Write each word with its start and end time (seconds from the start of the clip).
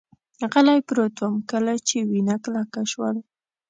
غلی 0.51 0.79
پروت 0.87 1.15
ووم، 1.19 1.35
کله 1.51 1.73
چې 1.87 1.97
وینه 2.09 2.35
کلکه 2.43 2.81
شول. 2.91 3.15